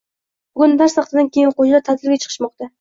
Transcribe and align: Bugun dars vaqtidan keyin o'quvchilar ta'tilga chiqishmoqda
Bugun 0.57 0.73
dars 0.79 0.97
vaqtidan 1.01 1.31
keyin 1.37 1.53
o'quvchilar 1.53 1.87
ta'tilga 1.91 2.21
chiqishmoqda 2.27 2.67